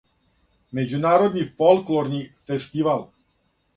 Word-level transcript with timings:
Међународни 0.79 1.45
фолклорни 1.59 2.23
фестивал. 2.49 3.09